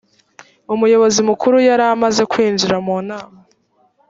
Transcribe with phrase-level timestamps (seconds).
[0.73, 3.37] umuyobozi mukuru yari amaze kwinjira mu nama